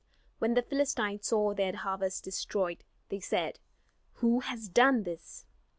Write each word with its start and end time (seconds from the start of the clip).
When 0.39 0.55
the 0.55 0.63
Philistines 0.63 1.27
saw 1.27 1.53
their 1.53 1.75
harvests 1.75 2.21
destroyed, 2.21 2.83
they 3.09 3.19
said, 3.19 3.59
"Who 4.13 4.39
has 4.39 4.67
done 4.67 5.03
this?" 5.03 5.45